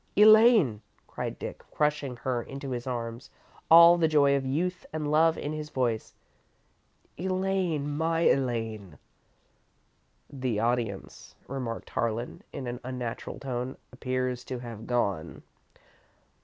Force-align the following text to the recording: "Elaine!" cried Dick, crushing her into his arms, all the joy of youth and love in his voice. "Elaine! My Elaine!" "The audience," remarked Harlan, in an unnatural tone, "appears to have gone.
"Elaine!" 0.17 0.81
cried 1.05 1.37
Dick, 1.37 1.61
crushing 1.69 2.15
her 2.17 2.41
into 2.41 2.71
his 2.71 2.87
arms, 2.87 3.29
all 3.69 3.99
the 3.99 4.07
joy 4.07 4.35
of 4.35 4.43
youth 4.43 4.83
and 4.91 5.11
love 5.11 5.37
in 5.37 5.53
his 5.53 5.69
voice. 5.69 6.15
"Elaine! 7.19 7.87
My 7.87 8.21
Elaine!" 8.21 8.97
"The 10.27 10.59
audience," 10.59 11.35
remarked 11.47 11.91
Harlan, 11.91 12.41
in 12.51 12.65
an 12.65 12.79
unnatural 12.83 13.37
tone, 13.37 13.77
"appears 13.93 14.43
to 14.45 14.57
have 14.57 14.87
gone. 14.87 15.43